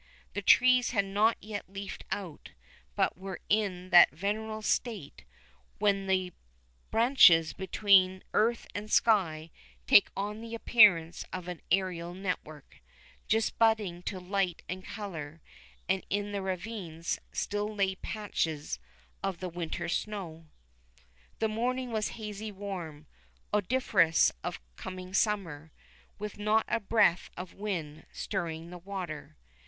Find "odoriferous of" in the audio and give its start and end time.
23.53-24.59